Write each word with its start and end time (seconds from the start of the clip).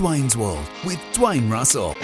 Dwayne's 0.00 0.34
World 0.34 0.66
with 0.82 0.96
Dwayne 1.12 1.52
Russell. 1.52 1.94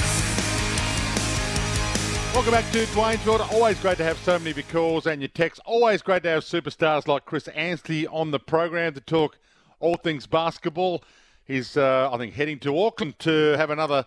Welcome 2.35 2.53
back 2.53 2.71
to 2.73 2.85
Dwayne's 2.95 3.25
World. 3.25 3.41
Always 3.51 3.81
great 3.81 3.97
to 3.97 4.05
have 4.05 4.19
so 4.19 4.39
many 4.39 4.51
of 4.51 4.59
your 4.59 4.67
calls 4.71 5.07
and 5.07 5.23
your 5.23 5.29
texts. 5.29 5.63
Always 5.65 6.03
great 6.03 6.23
to 6.25 6.29
have 6.29 6.43
superstars 6.43 7.09
like 7.09 7.25
Chris 7.25 7.49
Anstey 7.49 8.07
on 8.09 8.33
the 8.33 8.39
program 8.39 8.93
to 8.93 9.01
talk 9.01 9.39
all 9.81 9.97
things 9.97 10.27
basketball. 10.27 11.03
He's, 11.47 11.79
uh, 11.79 12.11
I 12.13 12.19
think, 12.19 12.35
heading 12.35 12.59
to 12.59 12.79
Auckland 12.79 13.19
to 13.21 13.55
have 13.57 13.71
another 13.71 14.05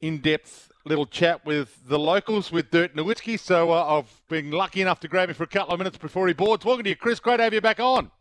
in-depth 0.00 0.72
little 0.86 1.04
chat 1.04 1.44
with 1.44 1.78
the 1.86 1.98
locals 1.98 2.50
with 2.50 2.70
Dirk 2.70 2.94
Nowitzki. 2.94 3.38
So 3.38 3.70
uh, 3.70 3.98
I've 3.98 4.22
been 4.30 4.50
lucky 4.50 4.80
enough 4.80 5.00
to 5.00 5.08
grab 5.08 5.28
him 5.28 5.34
for 5.34 5.44
a 5.44 5.46
couple 5.46 5.74
of 5.74 5.78
minutes 5.78 5.98
before 5.98 6.26
he 6.26 6.32
boards. 6.32 6.64
Welcome 6.64 6.84
to 6.84 6.88
you, 6.88 6.96
Chris. 6.96 7.20
Great 7.20 7.36
to 7.36 7.42
have 7.42 7.52
you 7.52 7.60
back 7.60 7.80
on. 7.80 8.12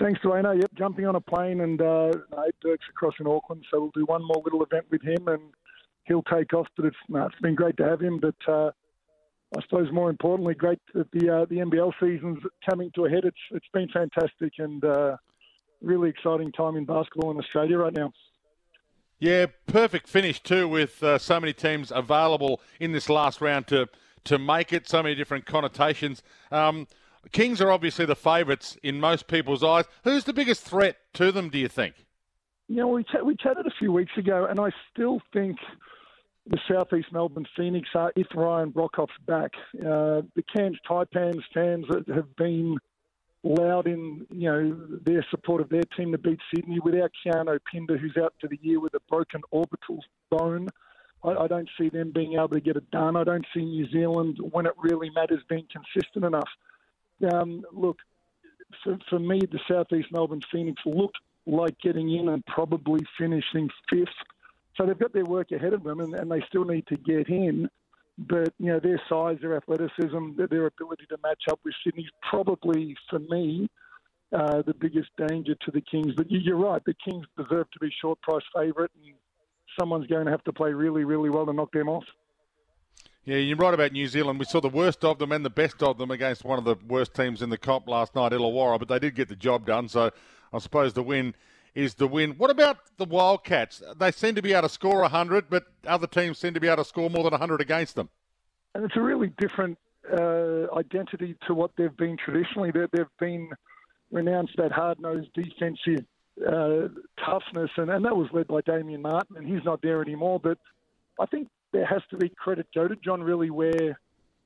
Thanks, 0.00 0.20
Dwayne. 0.22 0.60
Yep, 0.60 0.74
jumping 0.76 1.06
on 1.06 1.14
a 1.14 1.20
plane 1.20 1.60
and 1.60 1.80
uh, 1.80 2.10
Dirk's 2.60 2.86
across 2.90 3.14
in 3.20 3.26
Auckland, 3.26 3.64
so 3.70 3.80
we'll 3.80 3.90
do 3.94 4.04
one 4.06 4.24
more 4.24 4.42
little 4.44 4.62
event 4.62 4.86
with 4.90 5.02
him 5.02 5.28
and 5.28 5.42
he'll 6.04 6.22
take 6.22 6.52
off. 6.52 6.66
But 6.76 6.86
it's 6.86 6.96
it's 7.08 7.40
been 7.40 7.54
great 7.54 7.76
to 7.76 7.84
have 7.84 8.00
him. 8.00 8.18
But 8.18 8.34
uh, 8.48 8.70
I 9.56 9.62
suppose 9.62 9.92
more 9.92 10.10
importantly, 10.10 10.54
great 10.54 10.80
that 10.94 11.10
the 11.12 11.30
uh, 11.30 11.44
the 11.48 11.56
NBL 11.56 11.92
season's 12.00 12.42
coming 12.68 12.90
to 12.94 13.04
a 13.04 13.10
head. 13.10 13.24
It's 13.24 13.36
it's 13.52 13.68
been 13.72 13.88
fantastic 13.88 14.54
and 14.58 14.84
uh, 14.84 15.16
really 15.80 16.10
exciting 16.10 16.50
time 16.52 16.76
in 16.76 16.84
basketball 16.84 17.30
in 17.30 17.38
Australia 17.38 17.78
right 17.78 17.94
now. 17.94 18.12
Yeah, 19.20 19.46
perfect 19.66 20.08
finish 20.08 20.42
too, 20.42 20.66
with 20.66 21.02
uh, 21.02 21.18
so 21.18 21.38
many 21.38 21.52
teams 21.52 21.92
available 21.94 22.60
in 22.80 22.92
this 22.92 23.08
last 23.08 23.40
round 23.40 23.68
to 23.68 23.88
to 24.24 24.38
make 24.38 24.72
it. 24.72 24.88
So 24.88 25.02
many 25.02 25.14
different 25.14 25.46
connotations. 25.46 26.22
Um, 26.50 26.88
Kings 27.32 27.60
are 27.60 27.70
obviously 27.70 28.06
the 28.06 28.16
favourites 28.16 28.76
in 28.82 29.00
most 29.00 29.26
people's 29.26 29.62
eyes. 29.62 29.84
Who's 30.04 30.24
the 30.24 30.32
biggest 30.32 30.62
threat 30.62 30.96
to 31.14 31.32
them, 31.32 31.48
do 31.48 31.58
you 31.58 31.68
think? 31.68 32.06
You 32.68 32.76
know, 32.76 32.88
we, 32.88 33.02
ch- 33.04 33.24
we 33.24 33.36
chatted 33.36 33.66
a 33.66 33.72
few 33.78 33.92
weeks 33.92 34.12
ago, 34.16 34.46
and 34.48 34.58
I 34.58 34.70
still 34.92 35.20
think 35.32 35.58
the 36.46 36.58
Southeast 36.70 37.08
Melbourne 37.12 37.46
Phoenix 37.56 37.88
are 37.94 38.12
if 38.16 38.26
Ryan 38.34 38.70
Brockhoff's 38.70 39.12
back. 39.26 39.52
Uh, 39.78 40.22
the 40.34 40.44
Cairns 40.54 40.78
Taipans 40.88 41.42
fans 41.52 41.86
have 42.14 42.36
been 42.36 42.76
loud 43.42 43.86
in 43.86 44.26
you 44.30 44.50
know 44.50 44.76
their 45.04 45.24
support 45.30 45.60
of 45.60 45.68
their 45.68 45.82
team 45.96 46.12
to 46.12 46.18
beat 46.18 46.38
Sydney 46.54 46.80
without 46.80 47.10
Keanu 47.24 47.58
Pinder, 47.70 47.98
who's 47.98 48.16
out 48.16 48.34
for 48.40 48.48
the 48.48 48.58
year 48.62 48.80
with 48.80 48.94
a 48.94 49.00
broken 49.08 49.42
orbital 49.50 50.00
bone. 50.30 50.68
I, 51.22 51.30
I 51.30 51.46
don't 51.46 51.68
see 51.78 51.88
them 51.88 52.12
being 52.14 52.34
able 52.34 52.48
to 52.48 52.60
get 52.60 52.76
it 52.76 52.90
done. 52.90 53.16
I 53.16 53.24
don't 53.24 53.46
see 53.54 53.64
New 53.64 53.90
Zealand 53.90 54.38
when 54.50 54.66
it 54.66 54.72
really 54.78 55.10
matters 55.10 55.40
being 55.48 55.66
consistent 55.72 56.24
enough. 56.24 56.48
Um, 57.32 57.64
look, 57.72 57.98
for, 58.82 58.98
for 59.08 59.18
me, 59.18 59.40
the 59.40 59.60
Southeast 59.68 60.08
Melbourne 60.10 60.42
Phoenix 60.50 60.80
looked 60.84 61.18
like 61.46 61.78
getting 61.80 62.14
in 62.14 62.28
and 62.28 62.44
probably 62.46 63.00
finishing 63.18 63.70
fifth. 63.88 64.08
So 64.76 64.86
they've 64.86 64.98
got 64.98 65.12
their 65.12 65.24
work 65.24 65.52
ahead 65.52 65.72
of 65.72 65.84
them, 65.84 66.00
and, 66.00 66.14
and 66.14 66.30
they 66.30 66.42
still 66.48 66.64
need 66.64 66.86
to 66.88 66.96
get 66.96 67.28
in. 67.28 67.68
But 68.16 68.52
you 68.58 68.66
know 68.66 68.78
their 68.78 69.00
size, 69.08 69.38
their 69.40 69.56
athleticism, 69.56 70.36
their 70.36 70.66
ability 70.66 71.06
to 71.08 71.18
match 71.22 71.44
up 71.50 71.58
with 71.64 71.74
Sydney's 71.82 72.10
probably, 72.28 72.96
for 73.10 73.18
me, 73.18 73.68
uh, 74.32 74.62
the 74.62 74.74
biggest 74.74 75.10
danger 75.28 75.54
to 75.54 75.70
the 75.72 75.80
Kings. 75.80 76.14
But 76.16 76.30
you're 76.30 76.56
right, 76.56 76.82
the 76.84 76.94
Kings 77.04 77.26
deserve 77.36 77.70
to 77.72 77.78
be 77.80 77.92
short 78.00 78.20
price 78.20 78.44
favourite, 78.54 78.90
and 78.94 79.14
someone's 79.78 80.06
going 80.06 80.26
to 80.26 80.30
have 80.30 80.44
to 80.44 80.52
play 80.52 80.72
really, 80.72 81.04
really 81.04 81.30
well 81.30 81.46
to 81.46 81.52
knock 81.52 81.72
them 81.72 81.88
off. 81.88 82.04
Yeah, 83.26 83.38
you're 83.38 83.56
right 83.56 83.72
about 83.72 83.92
New 83.92 84.06
Zealand. 84.06 84.38
We 84.38 84.44
saw 84.44 84.60
the 84.60 84.68
worst 84.68 85.02
of 85.02 85.18
them 85.18 85.32
and 85.32 85.42
the 85.42 85.50
best 85.50 85.82
of 85.82 85.96
them 85.96 86.10
against 86.10 86.44
one 86.44 86.58
of 86.58 86.66
the 86.66 86.76
worst 86.86 87.14
teams 87.14 87.40
in 87.40 87.48
the 87.48 87.56
comp 87.56 87.88
last 87.88 88.14
night, 88.14 88.32
Illawarra, 88.32 88.78
but 88.78 88.88
they 88.88 88.98
did 88.98 89.14
get 89.14 89.30
the 89.30 89.36
job 89.36 89.64
done. 89.64 89.88
So 89.88 90.10
I 90.52 90.58
suppose 90.58 90.92
the 90.92 91.02
win 91.02 91.34
is 91.74 91.94
the 91.94 92.06
win. 92.06 92.32
What 92.32 92.50
about 92.50 92.76
the 92.98 93.06
Wildcats? 93.06 93.82
They 93.96 94.10
seem 94.10 94.34
to 94.34 94.42
be 94.42 94.52
able 94.52 94.68
to 94.68 94.68
score 94.68 95.00
100, 95.00 95.48
but 95.48 95.64
other 95.86 96.06
teams 96.06 96.38
seem 96.38 96.52
to 96.52 96.60
be 96.60 96.68
able 96.68 96.84
to 96.84 96.88
score 96.88 97.08
more 97.08 97.22
than 97.22 97.30
100 97.30 97.62
against 97.62 97.94
them. 97.94 98.10
And 98.74 98.84
it's 98.84 98.96
a 98.96 99.00
really 99.00 99.32
different 99.38 99.78
uh, 100.12 100.66
identity 100.76 101.34
to 101.46 101.54
what 101.54 101.70
they've 101.78 101.96
been 101.96 102.18
traditionally. 102.22 102.72
They, 102.72 102.86
they've 102.92 103.06
been 103.18 103.48
renounced 104.10 104.52
that 104.58 104.70
hard-nosed 104.70 105.30
defensive 105.32 106.04
uh, 106.46 106.88
toughness, 107.24 107.70
and, 107.78 107.88
and 107.88 108.04
that 108.04 108.16
was 108.16 108.28
led 108.34 108.48
by 108.48 108.60
Damian 108.60 109.00
Martin, 109.00 109.38
and 109.38 109.46
he's 109.46 109.64
not 109.64 109.80
there 109.80 110.02
anymore. 110.02 110.40
But 110.40 110.58
I 111.18 111.24
think 111.24 111.48
there 111.74 111.84
has 111.84 112.02
to 112.08 112.16
be 112.16 112.30
credit 112.30 112.68
go 112.74 112.86
to 112.86 112.94
John 113.04 113.20
Rillie 113.20 113.50
where 113.50 113.98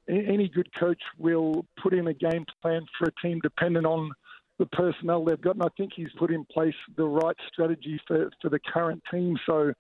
any 0.08 0.48
good 0.48 0.68
coach 0.74 1.00
will 1.18 1.66
put 1.80 1.92
in 1.92 2.08
a 2.08 2.14
game 2.14 2.46
plan 2.62 2.86
for 2.98 3.08
a 3.08 3.12
team 3.22 3.38
dependent 3.42 3.84
on 3.84 4.10
the 4.58 4.64
personnel 4.66 5.24
they've 5.24 5.40
got. 5.40 5.54
And 5.54 5.62
I 5.62 5.68
think 5.76 5.92
he's 5.94 6.08
put 6.18 6.32
in 6.32 6.46
place 6.46 6.74
the 6.96 7.04
right 7.04 7.36
strategy 7.52 8.00
for, 8.08 8.30
for 8.40 8.48
the 8.48 8.58
current 8.58 9.02
team. 9.10 9.36
So 9.44 9.74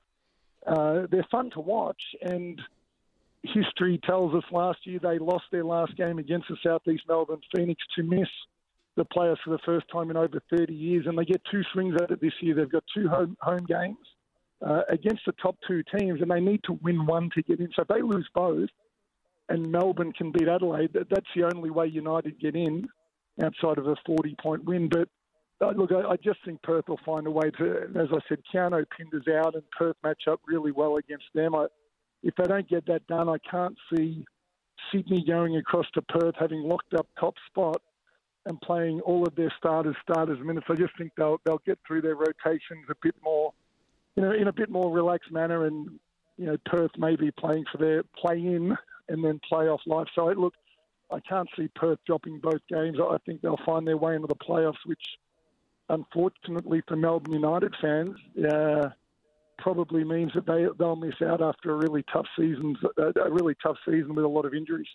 uh, 0.66 1.06
they're 1.10 1.26
fun 1.30 1.50
to 1.54 1.60
watch. 1.60 2.00
And 2.20 2.60
history 3.42 3.98
tells 4.04 4.34
us 4.34 4.44
last 4.52 4.80
year 4.84 5.00
they 5.02 5.18
lost 5.18 5.44
their 5.50 5.64
last 5.64 5.96
game 5.96 6.18
against 6.18 6.48
the 6.48 6.58
Southeast 6.62 7.04
Melbourne 7.08 7.40
Phoenix 7.56 7.82
to 7.96 8.02
miss 8.02 8.28
the 8.96 9.06
playoffs 9.06 9.38
for 9.42 9.50
the 9.50 9.62
first 9.64 9.86
time 9.90 10.10
in 10.10 10.18
over 10.18 10.42
30 10.54 10.74
years. 10.74 11.06
And 11.06 11.18
they 11.18 11.24
get 11.24 11.40
two 11.50 11.62
swings 11.72 11.94
at 12.02 12.10
it 12.10 12.20
this 12.20 12.34
year. 12.42 12.54
They've 12.54 12.70
got 12.70 12.84
two 12.94 13.08
home, 13.08 13.38
home 13.40 13.64
games 13.66 13.96
uh, 14.66 14.82
against 14.88 15.22
the 15.26 15.32
top 15.40 15.56
two 15.66 15.82
teams, 15.96 16.20
and 16.20 16.30
they 16.30 16.40
need 16.40 16.62
to 16.64 16.78
win 16.82 17.06
one 17.06 17.30
to 17.34 17.42
get 17.42 17.60
in. 17.60 17.68
So 17.74 17.82
if 17.82 17.88
they 17.88 18.02
lose 18.02 18.28
both, 18.34 18.68
and 19.48 19.72
Melbourne 19.72 20.12
can 20.12 20.30
beat 20.30 20.48
Adelaide, 20.48 20.90
that's 20.92 21.26
the 21.34 21.44
only 21.44 21.70
way 21.70 21.86
United 21.86 22.38
get 22.40 22.54
in 22.54 22.86
outside 23.42 23.78
of 23.78 23.86
a 23.86 23.96
40 24.04 24.36
point 24.42 24.64
win. 24.64 24.88
But 24.88 25.08
uh, 25.60 25.72
look, 25.72 25.90
I, 25.92 26.10
I, 26.10 26.16
just 26.16 26.38
think 26.44 26.62
Perth 26.62 26.88
will 26.88 27.00
find 27.04 27.26
a 27.26 27.30
way 27.30 27.50
to, 27.58 27.88
as 27.98 28.08
I 28.12 28.18
said, 28.28 28.38
Keanu 28.52 28.84
Pinder's 28.96 29.26
out, 29.28 29.54
and 29.54 29.64
Perth 29.76 29.96
match 30.04 30.24
up 30.30 30.40
really 30.46 30.72
well 30.72 30.96
against 30.96 31.26
them. 31.34 31.54
I, 31.54 31.66
if 32.22 32.34
they 32.36 32.44
don't 32.44 32.68
get 32.68 32.86
that 32.86 33.06
done, 33.06 33.28
I 33.28 33.38
can't 33.50 33.76
see 33.94 34.24
Sydney 34.92 35.24
going 35.24 35.56
across 35.56 35.86
to 35.94 36.02
Perth, 36.02 36.34
having 36.38 36.62
locked 36.62 36.94
up 36.94 37.06
top 37.18 37.34
spot 37.46 37.80
and 38.46 38.60
playing 38.60 39.00
all 39.00 39.26
of 39.26 39.34
their 39.34 39.52
starters 39.58 39.96
starters 40.02 40.38
minutes. 40.44 40.66
I 40.68 40.74
just 40.74 40.96
think 40.96 41.12
they'll 41.16 41.40
they'll 41.44 41.62
get 41.66 41.78
through 41.86 42.02
their 42.02 42.16
rotations 42.16 42.86
a 42.88 42.94
bit 43.02 43.14
more 43.22 43.52
you 44.18 44.24
know, 44.24 44.32
in 44.32 44.48
a 44.48 44.52
bit 44.52 44.68
more 44.68 44.90
relaxed 44.90 45.30
manner, 45.30 45.66
and 45.66 45.88
you 46.36 46.46
know, 46.46 46.56
Perth 46.66 46.90
may 46.98 47.14
be 47.14 47.30
playing 47.30 47.64
for 47.70 47.78
their 47.78 48.02
play-in 48.20 48.76
and 49.08 49.24
then 49.24 49.40
play-off 49.48 49.80
life. 49.86 50.08
So 50.12 50.24
look, 50.26 50.54
I 51.12 51.20
can't 51.20 51.48
see 51.56 51.68
Perth 51.76 52.00
dropping 52.04 52.40
both 52.40 52.60
games. 52.68 52.98
I 53.00 53.18
think 53.24 53.42
they'll 53.42 53.60
find 53.64 53.86
their 53.86 53.96
way 53.96 54.16
into 54.16 54.26
the 54.26 54.34
playoffs, 54.34 54.84
which, 54.86 55.04
unfortunately 55.88 56.82
for 56.88 56.96
Melbourne 56.96 57.32
United 57.32 57.76
fans, 57.80 58.16
uh, 58.52 58.88
probably 59.56 60.02
means 60.02 60.32
that 60.34 60.46
they 60.46 60.66
they'll 60.80 60.96
miss 60.96 61.22
out 61.24 61.40
after 61.40 61.70
a 61.70 61.76
really 61.76 62.04
tough 62.12 62.26
season, 62.36 62.76
a 62.98 63.30
really 63.30 63.54
tough 63.62 63.76
season 63.84 64.16
with 64.16 64.24
a 64.24 64.28
lot 64.28 64.46
of 64.46 64.52
injuries. 64.52 64.88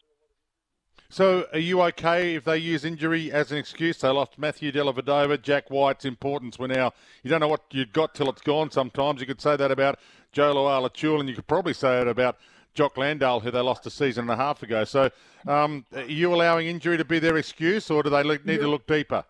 So, 1.13 1.45
are 1.53 1.59
you 1.59 1.79
okay 1.83 2.33
if 2.33 2.43
they 2.43 2.57
use 2.57 2.83
injury 2.83 3.31
as 3.31 3.51
an 3.51 3.59
excuse? 3.59 3.99
They 3.99 4.09
lost 4.09 4.39
Matthew 4.39 4.71
Dellavedova, 4.71 5.39
Jack 5.39 5.69
White's 5.69 6.05
importance. 6.05 6.57
We're 6.57 6.65
now, 6.65 6.91
you 7.21 7.29
don't 7.29 7.39
know 7.39 7.47
what 7.47 7.61
you've 7.69 7.93
got 7.93 8.15
till 8.15 8.31
it's 8.31 8.41
gone 8.41 8.71
sometimes. 8.71 9.21
You 9.21 9.27
could 9.27 9.39
say 9.39 9.55
that 9.55 9.69
about 9.69 9.99
Joe 10.31 10.55
Luala 10.55 11.19
and 11.19 11.29
you 11.29 11.35
could 11.35 11.45
probably 11.45 11.75
say 11.75 12.01
it 12.01 12.07
about 12.07 12.37
Jock 12.73 12.97
Landale, 12.97 13.41
who 13.41 13.51
they 13.51 13.59
lost 13.59 13.85
a 13.85 13.91
season 13.91 14.23
and 14.23 14.31
a 14.31 14.35
half 14.35 14.63
ago. 14.63 14.85
So, 14.85 15.11
um, 15.47 15.85
are 15.93 16.01
you 16.01 16.33
allowing 16.33 16.65
injury 16.65 16.97
to 16.97 17.05
be 17.05 17.19
their 17.19 17.37
excuse, 17.37 17.91
or 17.91 18.01
do 18.01 18.09
they 18.09 18.23
need 18.23 18.39
yeah. 18.47 18.57
to 18.57 18.67
look 18.67 18.87
deeper? 18.87 19.23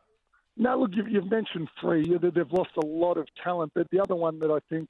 No, 0.55 0.79
look, 0.79 0.91
you've, 0.93 1.29
mentioned 1.29 1.67
three. 1.81 2.05
They've 2.05 2.53
lost 2.53 2.77
a 2.81 2.85
lot 2.85 3.17
of 3.17 3.27
talent, 3.43 3.73
but 3.75 3.89
the 3.89 3.99
other 3.99 4.15
one 4.15 4.39
that 4.39 4.51
I 4.51 4.59
think 4.69 4.87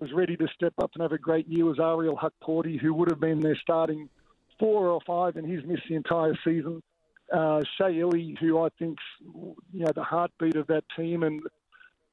was 0.00 0.10
ready 0.14 0.38
to 0.38 0.48
step 0.54 0.72
up 0.82 0.92
and 0.94 1.02
have 1.02 1.12
a 1.12 1.18
great 1.18 1.46
year 1.46 1.66
was 1.66 1.78
Ariel 1.78 2.16
Hukporti, 2.16 2.80
who 2.80 2.94
would 2.94 3.10
have 3.10 3.20
been 3.20 3.40
their 3.40 3.56
starting– 3.56 4.08
four 4.62 4.88
or 4.88 5.00
five, 5.04 5.36
and 5.36 5.44
he's 5.44 5.66
missed 5.66 5.82
the 5.88 5.96
entire 5.96 6.38
season. 6.44 6.82
Uh, 7.32 7.60
Shea 7.76 7.98
Ili, 7.98 8.36
who 8.40 8.62
I 8.62 8.68
think's 8.78 9.02
you 9.24 9.56
know 9.84 9.92
the 9.94 10.04
heartbeat 10.04 10.54
of 10.54 10.68
that 10.68 10.84
team, 10.96 11.24
and 11.24 11.42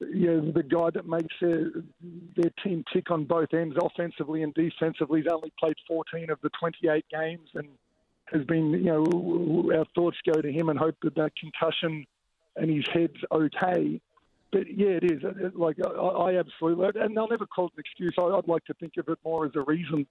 you 0.00 0.26
know, 0.26 0.50
the 0.52 0.62
guy 0.62 0.90
that 0.94 1.06
makes 1.06 1.34
their 1.40 1.70
their 2.36 2.50
team 2.64 2.84
tick 2.92 3.10
on 3.10 3.24
both 3.24 3.52
ends, 3.52 3.76
offensively 3.80 4.42
and 4.42 4.52
defensively. 4.54 5.20
He's 5.20 5.32
only 5.32 5.52
played 5.60 5.76
14 5.86 6.30
of 6.30 6.40
the 6.42 6.50
28 6.58 7.04
games, 7.10 7.48
and 7.54 7.68
has 8.32 8.44
been, 8.44 8.70
you 8.70 8.84
know, 8.84 9.72
our 9.76 9.84
thoughts 9.94 10.16
go 10.24 10.40
to 10.40 10.50
him 10.50 10.68
and 10.68 10.78
hope 10.78 10.96
that 11.02 11.14
that 11.16 11.32
concussion 11.36 12.06
and 12.56 12.70
his 12.70 12.84
head's 12.92 13.16
okay. 13.32 14.00
But 14.52 14.66
yeah, 14.68 14.98
it 15.00 15.04
is. 15.04 15.22
Like 15.54 15.76
I, 15.84 15.90
I 15.90 16.38
absolutely, 16.38 17.00
and 17.00 17.16
they'll 17.16 17.28
never 17.28 17.46
call 17.46 17.66
it 17.66 17.72
an 17.76 17.80
excuse. 17.80 18.14
I, 18.18 18.24
would 18.24 18.48
like 18.48 18.64
to 18.66 18.74
think 18.74 18.94
of 18.98 19.08
it 19.08 19.18
more 19.24 19.46
as 19.46 19.52
a 19.54 19.62
reason. 19.62 20.06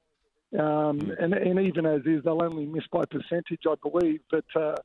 Um, 0.57 1.11
and, 1.19 1.33
and 1.33 1.59
even 1.59 1.85
as 1.85 2.01
is, 2.05 2.23
they'll 2.23 2.41
only 2.41 2.65
miss 2.65 2.85
by 2.91 3.03
percentage, 3.05 3.61
I 3.69 3.75
believe. 3.83 4.21
But 4.31 4.45
uh, 4.55 4.75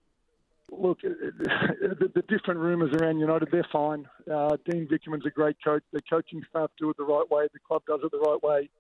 look, 0.71 1.01
the, 1.03 2.11
the, 2.15 2.23
different 2.29 2.61
rumours 2.61 2.95
around 2.95 3.19
United, 3.19 3.49
they're 3.51 3.67
fine. 3.73 4.07
Uh, 4.31 4.57
Dean 4.69 4.87
Vickerman's 4.87 5.25
a 5.27 5.31
great 5.31 5.57
coach. 5.65 5.83
The 5.93 6.03
coaching 6.09 6.43
staff 6.51 6.71
do 6.79 6.91
it 6.91 6.97
the 6.99 7.05
right 7.05 7.29
way. 7.31 7.47
The 7.53 7.61
club 7.67 7.83
does 7.87 8.01
it 8.03 8.11
the 8.11 8.19
right 8.19 8.43
way. 8.43 8.71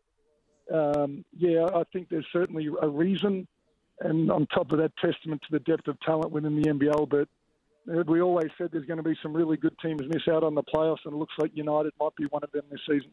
Um, 0.72 1.24
yeah, 1.36 1.66
I 1.74 1.84
think 1.92 2.08
there's 2.10 2.26
certainly 2.32 2.68
a 2.80 2.88
reason, 2.88 3.46
and 4.00 4.30
on 4.30 4.46
top 4.46 4.72
of 4.72 4.78
that, 4.78 4.92
testament 4.96 5.42
to 5.42 5.48
the 5.52 5.60
depth 5.60 5.88
of 5.88 5.98
talent 6.00 6.32
within 6.32 6.60
the 6.60 6.68
NBL. 6.68 7.08
But 7.08 7.28
we 8.08 8.20
always 8.20 8.50
said 8.56 8.70
there's 8.72 8.86
going 8.86 8.96
to 8.96 9.02
be 9.02 9.16
some 9.22 9.34
really 9.34 9.56
good 9.56 9.76
teams 9.82 10.00
miss 10.08 10.22
out 10.30 10.42
on 10.42 10.54
the 10.54 10.62
playoffs, 10.62 11.04
and 11.04 11.14
it 11.14 11.16
looks 11.16 11.34
like 11.38 11.50
United 11.54 11.92
might 12.00 12.16
be 12.16 12.24
one 12.30 12.42
of 12.42 12.50
them 12.52 12.64
this 12.70 12.80
season. 12.88 13.12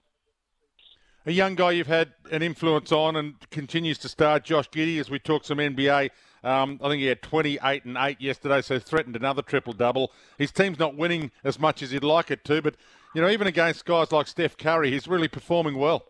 A 1.25 1.31
young 1.31 1.53
guy 1.53 1.71
you've 1.71 1.85
had 1.85 2.13
an 2.31 2.41
influence 2.41 2.91
on 2.91 3.15
and 3.15 3.35
continues 3.51 3.99
to 3.99 4.09
start, 4.09 4.43
Josh 4.43 4.67
Giddey, 4.71 4.99
as 4.99 5.11
we 5.11 5.19
talk 5.19 5.45
some 5.45 5.59
NBA. 5.59 6.09
Um, 6.43 6.79
I 6.83 6.89
think 6.89 6.99
he 6.99 7.05
had 7.05 7.21
28 7.21 7.85
and 7.85 7.95
8 7.95 8.19
yesterday, 8.19 8.61
so 8.61 8.79
threatened 8.79 9.15
another 9.15 9.43
triple 9.43 9.73
double. 9.73 10.11
His 10.39 10.51
team's 10.51 10.79
not 10.79 10.97
winning 10.97 11.29
as 11.43 11.59
much 11.59 11.83
as 11.83 11.91
he'd 11.91 12.03
like 12.03 12.31
it 12.31 12.43
to, 12.45 12.63
but 12.63 12.75
you 13.13 13.21
know, 13.21 13.29
even 13.29 13.45
against 13.45 13.85
guys 13.85 14.11
like 14.11 14.25
Steph 14.25 14.57
Curry, 14.57 14.89
he's 14.89 15.07
really 15.07 15.27
performing 15.27 15.77
well. 15.77 16.05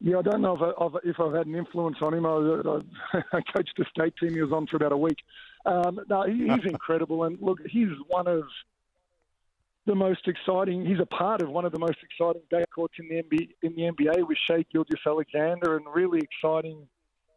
Yeah, 0.00 0.18
I 0.18 0.22
don't 0.22 0.42
know 0.42 0.56
if, 0.56 0.60
I, 0.62 0.98
if 1.08 1.18
I've 1.18 1.32
had 1.32 1.46
an 1.46 1.54
influence 1.54 1.96
on 2.02 2.12
him. 2.12 2.26
I, 2.26 3.20
I, 3.32 3.40
coached 3.56 3.74
the 3.78 3.86
state 3.88 4.12
team 4.20 4.34
he 4.34 4.42
was 4.42 4.52
on 4.52 4.66
for 4.66 4.76
about 4.76 4.92
a 4.92 4.96
week. 4.98 5.18
Um, 5.64 5.98
no, 6.10 6.24
he's 6.24 6.64
incredible, 6.66 7.24
and 7.24 7.38
look, 7.40 7.60
he's 7.66 7.88
one 8.08 8.26
of 8.26 8.42
the 9.86 9.94
most 9.94 10.28
exciting. 10.28 10.84
He's 10.84 11.00
a 11.00 11.06
part 11.06 11.42
of 11.42 11.48
one 11.48 11.64
of 11.64 11.72
the 11.72 11.78
most 11.78 11.98
exciting 12.02 12.42
backcourts 12.52 12.98
in 12.98 13.08
the 13.08 13.22
NBA, 13.22 13.48
in 13.62 13.74
the 13.74 13.82
NBA 13.82 14.26
with 14.28 14.38
Shai 14.48 14.64
Gilgeous-Alexander, 14.72 15.76
and 15.76 15.86
really 15.92 16.20
exciting 16.20 16.86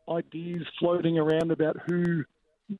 ideas 0.09 0.63
floating 0.79 1.17
around 1.17 1.51
about 1.51 1.77
who 1.87 2.23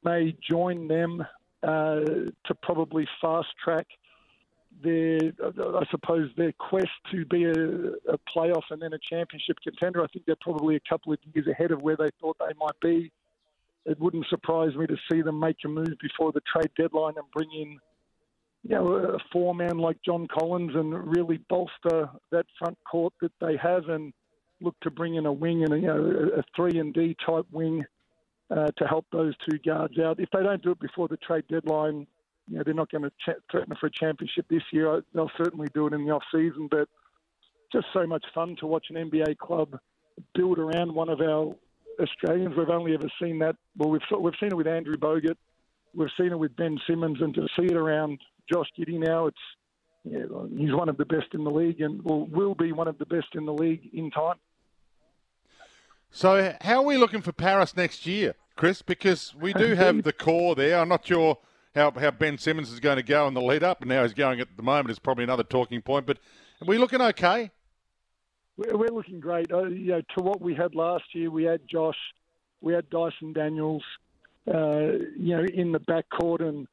may 0.04 0.36
join 0.48 0.88
them 0.88 1.26
uh, 1.64 2.00
to 2.46 2.56
probably 2.62 3.08
fast 3.22 3.48
track 3.64 3.88
their, 4.84 5.18
I 5.42 5.86
suppose, 5.90 6.30
their 6.38 6.52
quest 6.54 6.90
to 7.12 7.26
be 7.26 7.46
a, 7.46 7.52
a, 7.52 8.18
playoff 8.36 8.64
and 8.70 8.82
then 8.82 8.94
a 8.94 9.00
championship 9.10 9.58
contender. 9.64 10.04
I 10.04 10.08
think 10.08 10.26
they're 10.26 10.36
probably 10.42 10.76
a 10.76 10.82
couple 10.88 11.14
of 11.14 11.20
years 11.34 11.48
ahead 11.48 11.72
of 11.72 11.82
where 11.82 11.96
they 11.96 12.10
thought 12.20 12.38
they 12.40 12.54
might 12.60 12.80
be. 12.82 13.12
It 13.86 14.00
wouldn't 14.00 14.28
surprise 14.28 14.76
me 14.76 14.86
to 14.88 14.98
see 15.10 15.22
them 15.22 15.40
make 15.40 15.58
a 15.64 15.70
move 15.70 15.94
before 16.02 16.32
the 16.32 16.42
trade 16.42 16.72
deadline 16.78 17.14
and 17.18 17.26
bring 17.34 17.50
in, 17.54 17.80
you 18.68 18.76
know, 18.76 18.88
a 18.88 19.20
four-man 19.32 19.78
like 19.78 19.98
John 20.04 20.28
Collins 20.28 20.72
and 20.74 21.16
really 21.16 21.40
bolster 21.50 22.10
that 22.32 22.46
front 22.58 22.78
court 22.90 23.14
that 23.22 23.32
they 23.40 23.58
have 23.58 23.90
and 23.90 24.12
look 24.60 24.76
to 24.82 24.90
bring 24.90 25.16
in 25.16 25.28
a 25.28 25.34
wing 25.34 25.64
and 25.64 25.74
a, 25.74 25.78
you 25.78 25.88
know, 25.88 26.30
a 26.38 26.44
three 26.56 26.80
and 26.80 26.92
D 26.92 27.16
type 27.24 27.46
wing 27.52 27.86
uh, 28.50 28.68
to 28.78 28.88
help 28.88 29.06
those 29.12 29.36
two 29.48 29.60
guards 29.60 30.00
out. 30.00 30.20
If 30.20 30.30
they 30.32 30.42
don't 30.42 30.64
do 30.64 30.72
it 30.72 30.80
before 30.80 31.08
the 31.08 31.18
trade 31.18 31.44
deadline, 31.48 32.08
you 32.48 32.58
know, 32.58 32.64
they're 32.66 32.74
not 32.74 32.92
going 32.92 33.04
to 33.04 33.12
ch- 33.12 33.38
threaten 33.52 33.76
for 33.80 33.86
a 33.86 33.92
championship 33.92 34.48
this 34.50 34.64
year. 34.72 35.04
They'll 35.14 35.32
certainly 35.38 35.68
do 35.76 35.86
it 35.86 35.94
in 35.94 36.04
the 36.04 36.12
off 36.12 36.24
season, 36.34 36.68
but 36.72 36.88
just 37.72 37.86
so 37.94 38.08
much 38.08 38.26
fun 38.34 38.56
to 38.62 38.68
watch 38.68 38.88
an 38.90 39.12
NBA 39.12 39.38
club 39.38 39.78
build 40.34 40.58
around 40.58 40.94
one 40.94 41.10
of 41.10 41.22
our 41.22 41.54
Australians. 42.02 42.56
We've 42.58 42.70
only 42.70 42.96
ever 42.96 43.12
seen 43.22 43.38
that. 43.40 43.58
Well, 43.78 43.90
we've 43.90 44.02
we've 44.20 44.34
seen 44.40 44.50
it 44.52 44.58
with 44.58 44.68
Andrew 44.68 44.96
Bogut, 44.96 45.38
we've 45.94 46.10
seen 46.18 46.32
it 46.32 46.40
with 46.40 46.56
Ben 46.56 46.80
Simmons, 46.88 47.18
and 47.22 47.34
to 47.36 47.48
see 47.56 47.66
it 47.66 47.76
around 47.76 48.20
Josh 48.52 48.68
Giddey 48.78 49.00
now, 49.00 49.28
it's 49.28 49.38
yeah, 50.04 50.26
he's 50.56 50.74
one 50.74 50.88
of 50.88 50.98
the 50.98 51.06
best 51.06 51.34
in 51.34 51.44
the 51.44 51.50
league, 51.50 51.82
and 51.82 52.04
will 52.04 52.28
will 52.28 52.56
be 52.56 52.72
one 52.72 52.88
of 52.88 52.98
the 53.00 53.06
best 53.06 53.28
in 53.34 53.46
the 53.46 53.54
league 53.54 53.90
in 53.94 54.12
time. 54.12 54.38
So, 56.12 56.56
how 56.62 56.78
are 56.78 56.86
we 56.86 56.98
looking 56.98 57.22
for 57.22 57.32
Paris 57.32 57.76
next 57.76 58.06
year, 58.06 58.36
Chris? 58.56 58.82
Because 58.82 59.34
we 59.36 59.52
do 59.54 59.74
have 59.76 60.04
the 60.04 60.14
core 60.14 60.56
there. 60.56 60.80
I'm 60.80 60.90
not 60.90 61.06
sure 61.06 61.40
how, 61.74 61.92
how 61.92 62.12
Ben 62.12 62.38
Simmons 62.38 62.72
is 62.72 62.80
going 62.80 62.98
to 62.98 63.04
go 63.04 63.28
in 63.28 63.34
the 63.34 63.42
lead 63.42 63.64
up, 63.64 63.82
and 63.82 63.90
now 63.90 64.04
he's 64.04 64.14
going 64.14 64.40
at 64.40 64.56
the 64.56 64.64
moment 64.64 64.92
is 64.92 65.00
probably 65.00 65.24
another 65.24 65.44
talking 65.44 65.82
point. 65.82 66.06
But 66.06 66.20
are 66.62 66.68
we 66.68 66.78
looking 66.78 67.02
okay? 67.02 67.52
We're 68.58 68.92
looking 68.92 69.20
great. 69.20 69.52
Uh, 69.52 69.66
you 69.66 69.92
know, 69.92 70.02
to 70.18 70.24
what 70.24 70.40
we 70.40 70.56
had 70.56 70.76
last 70.76 71.04
year, 71.14 71.30
we 71.30 71.44
had 71.44 71.62
Josh, 71.70 71.98
we 72.62 72.74
had 72.74 72.90
Dyson 72.90 73.34
Daniels, 73.34 73.84
uh, 74.48 74.94
you 75.18 75.36
know, 75.36 75.44
in 75.44 75.74
the 75.74 75.80
backcourt, 75.82 76.42
and 76.42 76.66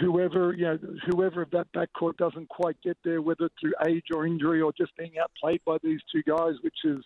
whoever 0.00 0.54
you 0.54 0.64
know, 0.64 0.78
whoever 1.06 1.42
of 1.42 1.50
that 1.50 1.66
backcourt 1.72 2.16
doesn't 2.16 2.48
quite 2.48 2.80
get 2.82 2.96
there, 3.04 3.22
whether 3.22 3.48
through 3.60 3.72
age 3.86 4.06
or 4.14 4.26
injury 4.26 4.60
or 4.60 4.72
just 4.72 4.96
being 4.96 5.12
outplayed 5.20 5.60
by 5.64 5.76
these 5.82 6.00
two 6.10 6.22
guys, 6.22 6.54
which 6.62 6.78
is 6.84 7.04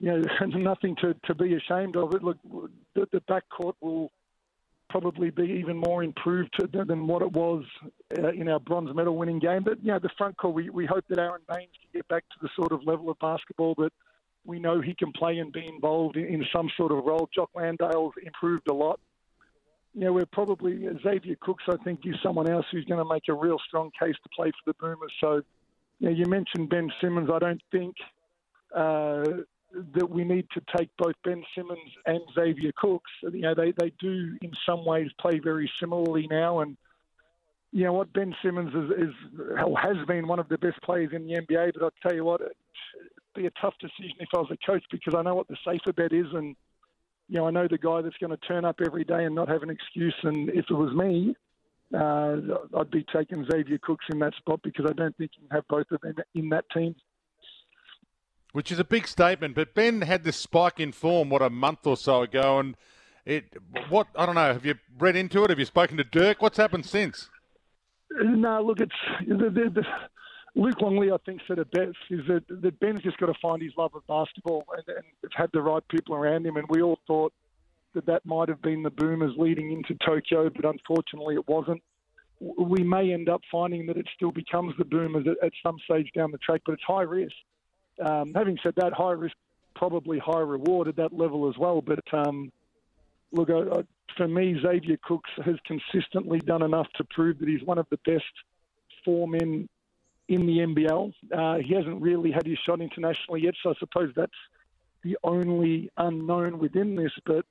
you 0.00 0.10
know 0.10 0.22
nothing 0.58 0.96
to, 1.02 1.14
to 1.26 1.34
be 1.34 1.54
ashamed 1.54 1.96
of. 1.96 2.14
It 2.14 2.22
look, 2.22 2.38
the, 2.94 3.06
the 3.12 3.20
backcourt 3.20 3.74
will 3.80 4.10
probably 4.92 5.30
be 5.30 5.44
even 5.44 5.76
more 5.78 6.04
improved 6.04 6.54
than 6.70 7.06
what 7.06 7.22
it 7.22 7.32
was 7.32 7.64
uh, 8.18 8.28
in 8.28 8.46
our 8.48 8.60
bronze 8.60 8.94
medal 8.94 9.16
winning 9.16 9.38
game. 9.38 9.62
But, 9.64 9.82
you 9.82 9.90
know, 9.90 9.98
the 9.98 10.10
front 10.18 10.36
court, 10.36 10.54
we, 10.54 10.68
we 10.68 10.84
hope 10.84 11.04
that 11.08 11.18
Aron 11.18 11.40
Baynes 11.48 11.70
can 11.80 11.88
get 11.94 12.08
back 12.08 12.24
to 12.28 12.36
the 12.42 12.50
sort 12.54 12.72
of 12.72 12.86
level 12.86 13.10
of 13.10 13.18
basketball 13.18 13.74
that 13.78 13.90
we 14.44 14.58
know 14.58 14.82
he 14.82 14.94
can 14.94 15.10
play 15.12 15.38
and 15.38 15.50
be 15.50 15.66
involved 15.66 16.16
in, 16.16 16.26
in 16.26 16.44
some 16.54 16.68
sort 16.76 16.92
of 16.92 17.04
role. 17.06 17.26
Jock 17.34 17.48
Landale's 17.54 18.12
improved 18.22 18.68
a 18.68 18.74
lot. 18.74 19.00
You 19.94 20.12
we're 20.12 20.26
probably, 20.26 20.86
Xavier 21.02 21.36
Cooks, 21.40 21.64
I 21.68 21.76
think, 21.84 22.00
is 22.04 22.14
someone 22.22 22.50
else 22.50 22.64
who's 22.72 22.84
going 22.86 22.98
to 23.02 23.08
make 23.08 23.24
a 23.28 23.34
real 23.34 23.58
strong 23.66 23.90
case 23.98 24.14
to 24.22 24.28
play 24.34 24.50
for 24.50 24.72
the 24.72 24.74
Boomers. 24.80 25.12
So, 25.20 25.42
you 25.98 26.08
you 26.14 26.26
mentioned 26.26 26.70
Ben 26.70 26.90
Simmons. 27.00 27.28
I 27.32 27.38
don't 27.38 27.62
think 27.70 27.94
uh, 28.74 29.24
that 29.94 30.08
we 30.08 30.24
need 30.24 30.46
to 30.54 30.62
take 30.76 30.88
both 30.98 31.14
Ben 31.24 31.42
Simmons 31.54 31.90
and 32.06 32.20
Xavier 32.34 32.72
Cooks. 32.76 33.10
You 33.22 33.40
know, 33.40 33.54
they, 33.54 33.72
they 33.78 33.92
do 34.00 34.36
in 34.40 34.52
some 34.66 34.84
ways 34.84 35.10
play 35.20 35.38
very 35.38 35.70
similarly 35.78 36.26
now. 36.30 36.60
And, 36.60 36.76
you 37.70 37.84
know 37.84 37.92
what, 37.92 38.12
Ben 38.12 38.34
Simmons 38.42 38.72
is, 38.74 39.08
is 39.08 39.14
has 39.82 39.96
been 40.06 40.26
one 40.26 40.38
of 40.38 40.48
the 40.48 40.58
best 40.58 40.80
players 40.82 41.10
in 41.14 41.26
the 41.26 41.34
NBA. 41.34 41.72
But 41.74 41.82
I'll 41.82 41.90
tell 42.02 42.14
you 42.14 42.24
what, 42.24 42.40
it'd 42.40 42.52
be 43.34 43.46
a 43.46 43.50
tough 43.60 43.74
decision 43.80 44.16
if 44.20 44.28
I 44.34 44.38
was 44.38 44.50
a 44.50 44.66
coach 44.66 44.84
because 44.90 45.14
I 45.14 45.22
know 45.22 45.34
what 45.34 45.48
the 45.48 45.56
safer 45.66 45.92
bet 45.92 46.12
is. 46.12 46.26
And, 46.32 46.56
you 47.28 47.38
know, 47.38 47.46
I 47.46 47.50
know 47.50 47.68
the 47.68 47.78
guy 47.78 48.02
that's 48.02 48.16
going 48.18 48.30
to 48.30 48.36
turn 48.36 48.64
up 48.64 48.80
every 48.84 49.04
day 49.04 49.24
and 49.24 49.34
not 49.34 49.48
have 49.48 49.62
an 49.62 49.70
excuse. 49.70 50.14
And 50.22 50.48
if 50.50 50.66
it 50.68 50.74
was 50.74 50.94
me, 50.94 51.34
uh, 51.94 52.36
I'd 52.78 52.90
be 52.90 53.04
taking 53.14 53.46
Xavier 53.50 53.78
Cooks 53.78 54.06
in 54.10 54.18
that 54.20 54.34
spot 54.34 54.60
because 54.62 54.86
I 54.88 54.92
don't 54.92 55.16
think 55.16 55.32
you 55.38 55.48
can 55.48 55.56
have 55.56 55.68
both 55.68 55.90
of 55.90 56.00
them 56.00 56.14
in 56.34 56.48
that 56.50 56.64
team 56.70 56.94
which 58.52 58.70
is 58.70 58.78
a 58.78 58.84
big 58.84 59.08
statement. 59.08 59.54
But 59.54 59.74
Ben 59.74 60.02
had 60.02 60.24
this 60.24 60.36
spike 60.36 60.78
in 60.78 60.92
form, 60.92 61.30
what, 61.30 61.42
a 61.42 61.50
month 61.50 61.86
or 61.86 61.96
so 61.96 62.22
ago, 62.22 62.58
and 62.58 62.76
it, 63.24 63.56
what, 63.88 64.08
I 64.14 64.26
don't 64.26 64.34
know, 64.34 64.52
have 64.52 64.64
you 64.64 64.76
read 64.98 65.16
into 65.16 65.42
it? 65.44 65.50
Have 65.50 65.58
you 65.58 65.64
spoken 65.64 65.96
to 65.96 66.04
Dirk? 66.04 66.40
What's 66.40 66.58
happened 66.58 66.86
since? 66.86 67.30
No, 68.10 68.62
look, 68.62 68.80
it's 68.80 68.92
the, 69.26 69.34
the, 69.34 69.70
the, 69.70 69.82
Luke 70.54 70.80
Longley, 70.82 71.10
I 71.10 71.16
think, 71.24 71.40
said 71.48 71.58
it 71.58 71.70
best 71.70 71.96
is 72.10 72.20
that, 72.28 72.44
that 72.48 72.78
Ben's 72.78 73.02
just 73.02 73.16
got 73.16 73.26
to 73.26 73.34
find 73.40 73.62
his 73.62 73.72
love 73.76 73.94
of 73.94 74.06
basketball 74.06 74.64
and, 74.76 74.96
and 74.96 75.32
had 75.34 75.50
the 75.52 75.62
right 75.62 75.82
people 75.88 76.14
around 76.14 76.46
him. 76.46 76.56
And 76.56 76.66
we 76.68 76.82
all 76.82 76.98
thought 77.06 77.32
that 77.94 78.06
that 78.06 78.26
might 78.26 78.48
have 78.48 78.60
been 78.60 78.82
the 78.82 78.90
boomers 78.90 79.34
leading 79.38 79.72
into 79.72 79.94
Tokyo, 80.04 80.50
but 80.50 80.64
unfortunately 80.64 81.36
it 81.36 81.48
wasn't. 81.48 81.82
We 82.40 82.82
may 82.82 83.12
end 83.12 83.28
up 83.28 83.40
finding 83.50 83.86
that 83.86 83.96
it 83.96 84.06
still 84.14 84.32
becomes 84.32 84.74
the 84.76 84.84
boomers 84.84 85.26
at, 85.26 85.46
at 85.46 85.52
some 85.62 85.76
stage 85.84 86.10
down 86.14 86.32
the 86.32 86.38
track, 86.38 86.62
but 86.66 86.72
it's 86.72 86.82
high 86.86 87.02
risk. 87.02 87.34
Um, 88.04 88.32
having 88.34 88.58
said 88.62 88.74
that, 88.76 88.92
high 88.92 89.12
risk, 89.12 89.36
probably 89.74 90.18
high 90.18 90.40
reward 90.40 90.88
at 90.88 90.96
that 90.96 91.12
level 91.12 91.48
as 91.48 91.56
well. 91.56 91.80
But 91.80 92.04
um, 92.12 92.52
look, 93.30 93.48
I, 93.48 93.60
I, 93.78 93.82
for 94.16 94.28
me, 94.28 94.56
Xavier 94.60 94.98
Cooks 95.02 95.30
has 95.44 95.56
consistently 95.66 96.40
done 96.40 96.62
enough 96.62 96.88
to 96.96 97.04
prove 97.04 97.38
that 97.38 97.48
he's 97.48 97.62
one 97.62 97.78
of 97.78 97.86
the 97.90 97.98
best 98.04 98.24
four 99.04 99.26
men 99.28 99.68
in 100.34 100.46
the 100.46 100.58
NBL. 100.58 101.12
Uh, 101.36 101.58
he 101.58 101.74
hasn't 101.74 102.00
really 102.00 102.30
had 102.30 102.46
his 102.46 102.58
shot 102.66 102.80
internationally 102.80 103.42
yet, 103.42 103.54
so 103.62 103.70
I 103.70 103.74
suppose 103.78 104.12
that's 104.16 104.32
the 105.02 105.16
only 105.24 105.90
unknown 105.96 106.58
within 106.58 106.96
this. 106.96 107.12
But 107.26 107.44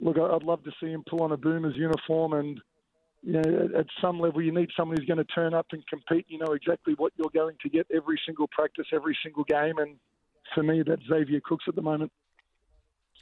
look, 0.00 0.18
I'd 0.18 0.42
love 0.42 0.64
to 0.64 0.72
see 0.80 0.88
him 0.88 1.04
pull 1.08 1.22
on 1.22 1.32
a 1.32 1.36
Boomers 1.36 1.76
uniform 1.76 2.34
and 2.34 2.60
you 3.22 3.34
know, 3.34 3.68
at 3.78 3.86
some 4.00 4.18
level, 4.18 4.40
you 4.40 4.52
need 4.52 4.70
someone 4.76 4.96
who's 4.96 5.06
going 5.06 5.18
to 5.18 5.24
turn 5.24 5.52
up 5.52 5.66
and 5.72 5.86
compete. 5.86 6.24
You 6.28 6.38
know 6.38 6.52
exactly 6.52 6.94
what 6.94 7.12
you're 7.16 7.30
going 7.34 7.56
to 7.60 7.68
get 7.68 7.86
every 7.94 8.18
single 8.24 8.48
practice, 8.48 8.86
every 8.92 9.16
single 9.22 9.44
game. 9.44 9.76
And 9.78 9.96
for 10.54 10.62
me, 10.62 10.82
that's 10.86 11.02
Xavier 11.06 11.40
Cooks 11.44 11.64
at 11.68 11.74
the 11.74 11.82
moment. 11.82 12.10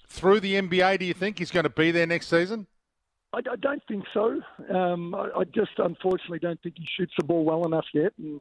Through 0.08 0.40
the 0.40 0.54
NBA, 0.54 1.00
do 1.00 1.04
you 1.04 1.14
think 1.14 1.38
he's 1.38 1.50
going 1.50 1.64
to 1.64 1.70
be 1.70 1.90
there 1.90 2.06
next 2.06 2.28
season? 2.28 2.66
I, 3.32 3.38
I 3.38 3.56
don't 3.56 3.82
think 3.88 4.04
so. 4.14 4.40
Um, 4.72 5.14
I, 5.14 5.28
I, 5.40 5.44
just 5.44 5.72
unfortunately 5.78 6.38
don't 6.38 6.60
think 6.62 6.76
he 6.78 6.86
shoots 6.96 7.12
the 7.18 7.24
ball 7.24 7.44
well 7.44 7.66
enough 7.66 7.84
yet. 7.92 8.12
And 8.18 8.40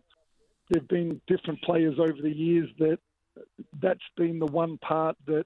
there 0.69 0.81
have 0.81 0.88
been 0.88 1.21
different 1.27 1.62
players 1.62 1.95
over 2.00 2.21
the 2.21 2.31
years 2.31 2.69
that 2.79 3.00
that's 3.81 4.00
been 4.15 4.39
the 4.39 4.45
one 4.45 4.77
part 4.77 5.15
that 5.27 5.45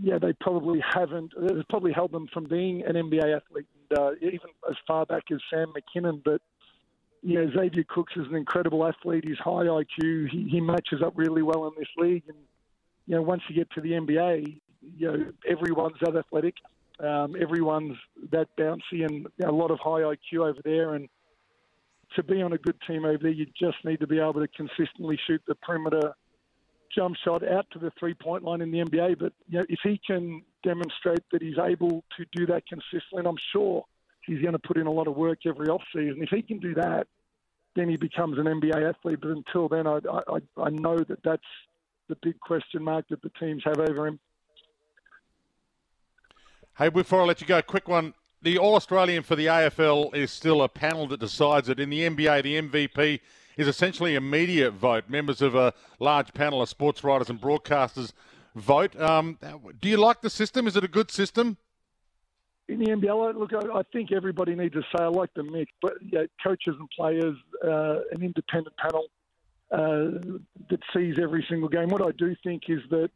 yeah, 0.00 0.18
they 0.18 0.32
probably 0.40 0.80
haven't. 0.88 1.32
It's 1.36 1.66
probably 1.68 1.92
held 1.92 2.12
them 2.12 2.28
from 2.32 2.44
being 2.44 2.82
an 2.84 2.94
NBA 2.94 3.36
athlete, 3.36 3.66
and, 3.90 3.98
uh, 3.98 4.12
even 4.20 4.50
as 4.68 4.76
far 4.86 5.04
back 5.06 5.24
as 5.32 5.38
Sam 5.50 5.72
Mackinnon. 5.74 6.22
But 6.24 6.40
you 7.22 7.34
know, 7.34 7.50
Xavier 7.56 7.84
Cooks 7.88 8.12
is 8.16 8.26
an 8.28 8.36
incredible 8.36 8.86
athlete. 8.86 9.24
He's 9.26 9.38
high 9.38 9.66
IQ. 9.66 10.30
He, 10.30 10.48
he 10.50 10.60
matches 10.60 11.02
up 11.04 11.14
really 11.16 11.42
well 11.42 11.66
in 11.66 11.72
this 11.76 11.88
league, 11.96 12.24
and 12.28 12.36
you 13.06 13.16
know, 13.16 13.22
once 13.22 13.42
you 13.48 13.54
get 13.54 13.70
to 13.72 13.80
the 13.80 13.92
NBA, 13.92 14.60
you 14.96 15.06
know, 15.06 15.32
everyone's 15.48 15.96
that 16.02 16.16
athletic. 16.16 16.54
Um, 17.00 17.34
everyone's 17.40 17.96
that 18.30 18.48
bouncy, 18.58 19.06
and 19.06 19.26
a 19.44 19.50
lot 19.50 19.70
of 19.70 19.78
high 19.78 20.02
IQ 20.02 20.48
over 20.48 20.60
there, 20.64 20.94
and 20.94 21.08
to 22.16 22.22
be 22.22 22.42
on 22.42 22.52
a 22.52 22.58
good 22.58 22.76
team 22.86 23.04
over 23.04 23.18
there, 23.18 23.30
you 23.30 23.46
just 23.58 23.78
need 23.84 24.00
to 24.00 24.06
be 24.06 24.18
able 24.18 24.34
to 24.34 24.48
consistently 24.48 25.18
shoot 25.26 25.42
the 25.46 25.54
perimeter 25.56 26.14
jump 26.94 27.16
shot 27.16 27.46
out 27.46 27.66
to 27.72 27.78
the 27.78 27.90
three 27.98 28.14
point 28.14 28.44
line 28.44 28.60
in 28.60 28.70
the 28.70 28.78
NBA. 28.78 29.18
But 29.18 29.32
you 29.48 29.58
know, 29.58 29.66
if 29.68 29.80
he 29.82 30.00
can 30.04 30.42
demonstrate 30.62 31.22
that 31.32 31.42
he's 31.42 31.58
able 31.58 32.04
to 32.16 32.26
do 32.32 32.46
that 32.46 32.66
consistently, 32.66 33.24
I'm 33.26 33.38
sure 33.52 33.84
he's 34.26 34.40
going 34.40 34.52
to 34.52 34.58
put 34.58 34.76
in 34.76 34.86
a 34.86 34.92
lot 34.92 35.06
of 35.06 35.16
work 35.16 35.40
every 35.46 35.68
offseason. 35.68 36.22
If 36.22 36.30
he 36.30 36.42
can 36.42 36.58
do 36.58 36.74
that, 36.74 37.06
then 37.76 37.88
he 37.88 37.96
becomes 37.96 38.38
an 38.38 38.44
NBA 38.44 38.88
athlete. 38.88 39.20
But 39.20 39.30
until 39.30 39.68
then, 39.68 39.86
I, 39.86 40.00
I, 40.08 40.38
I 40.56 40.70
know 40.70 40.98
that 40.98 41.22
that's 41.22 41.42
the 42.08 42.16
big 42.16 42.40
question 42.40 42.82
mark 42.82 43.06
that 43.08 43.22
the 43.22 43.30
teams 43.40 43.62
have 43.64 43.78
over 43.78 44.06
him. 44.06 44.18
Hey, 46.76 46.88
before 46.88 47.22
I 47.22 47.24
let 47.24 47.40
you 47.40 47.46
go, 47.46 47.60
quick 47.62 47.88
one. 47.88 48.14
The 48.42 48.56
All 48.56 48.74
Australian 48.74 49.22
for 49.22 49.36
the 49.36 49.46
AFL 49.46 50.14
is 50.14 50.30
still 50.30 50.62
a 50.62 50.68
panel 50.68 51.06
that 51.08 51.20
decides 51.20 51.68
it. 51.68 51.78
In 51.78 51.90
the 51.90 52.08
NBA, 52.08 52.42
the 52.42 52.62
MVP 52.62 53.20
is 53.58 53.68
essentially 53.68 54.16
a 54.16 54.20
media 54.20 54.70
vote. 54.70 55.04
Members 55.10 55.42
of 55.42 55.54
a 55.54 55.74
large 55.98 56.32
panel 56.32 56.62
of 56.62 56.70
sports 56.70 57.04
writers 57.04 57.28
and 57.28 57.38
broadcasters 57.38 58.14
vote. 58.54 58.98
Um, 58.98 59.38
do 59.78 59.90
you 59.90 59.98
like 59.98 60.22
the 60.22 60.30
system? 60.30 60.66
Is 60.66 60.74
it 60.74 60.84
a 60.84 60.88
good 60.88 61.10
system? 61.10 61.58
In 62.68 62.78
the 62.78 62.86
NBL, 62.86 63.36
look, 63.36 63.52
I 63.52 63.82
think 63.92 64.10
everybody 64.10 64.54
needs 64.54 64.72
to 64.72 64.82
say 64.96 65.02
I 65.02 65.08
like 65.08 65.34
the 65.34 65.42
mix, 65.42 65.70
but 65.82 65.94
yeah, 66.00 66.22
coaches 66.42 66.76
and 66.78 66.88
players, 66.96 67.36
uh, 67.62 67.96
an 68.12 68.22
independent 68.22 68.74
panel 68.78 69.04
uh, 69.70 70.32
that 70.70 70.80
sees 70.96 71.16
every 71.20 71.44
single 71.50 71.68
game. 71.68 71.90
What 71.90 72.00
I 72.00 72.12
do 72.12 72.34
think 72.42 72.62
is 72.68 72.80
that 72.88 73.10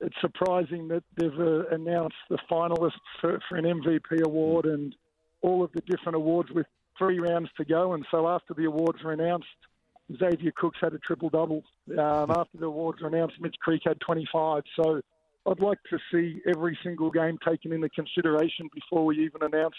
it's 0.00 0.16
surprising 0.20 0.88
that 0.88 1.02
they've 1.16 1.40
uh, 1.40 1.66
announced 1.70 2.16
the 2.30 2.38
finalists 2.50 2.92
for, 3.20 3.40
for, 3.48 3.56
an 3.56 3.64
MVP 3.64 4.24
award 4.24 4.66
and 4.66 4.94
all 5.42 5.62
of 5.62 5.72
the 5.72 5.80
different 5.82 6.16
awards 6.16 6.50
with 6.52 6.66
three 6.96 7.18
rounds 7.18 7.48
to 7.56 7.64
go. 7.64 7.94
And 7.94 8.04
so 8.10 8.28
after 8.28 8.54
the 8.54 8.64
awards 8.64 9.02
were 9.02 9.12
announced, 9.12 9.46
Xavier 10.18 10.52
Cooks 10.56 10.78
had 10.80 10.94
a 10.94 10.98
triple 10.98 11.30
double. 11.30 11.62
Um, 11.90 12.30
after 12.30 12.58
the 12.58 12.66
awards 12.66 13.02
were 13.02 13.08
announced, 13.08 13.36
Mitch 13.40 13.56
Creek 13.60 13.82
had 13.84 14.00
25. 14.00 14.62
So 14.76 15.00
I'd 15.46 15.60
like 15.60 15.78
to 15.90 15.98
see 16.12 16.40
every 16.48 16.78
single 16.82 17.10
game 17.10 17.38
taken 17.46 17.72
into 17.72 17.88
consideration 17.90 18.68
before 18.74 19.04
we 19.04 19.24
even 19.24 19.42
announce 19.42 19.76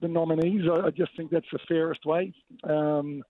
the 0.00 0.08
nominees. 0.08 0.62
I, 0.70 0.86
I 0.86 0.90
just 0.90 1.16
think 1.16 1.30
that's 1.30 1.46
the 1.52 1.60
fairest 1.68 2.04
way. 2.04 2.32
Um, 2.64 3.22